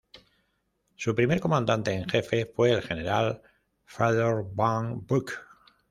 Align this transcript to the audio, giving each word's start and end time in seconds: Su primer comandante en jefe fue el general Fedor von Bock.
Su 0.95 1.13
primer 1.13 1.39
comandante 1.39 1.91
en 1.93 2.09
jefe 2.09 2.47
fue 2.47 2.71
el 2.71 2.81
general 2.81 3.43
Fedor 3.85 4.49
von 4.51 5.05
Bock. 5.05 5.45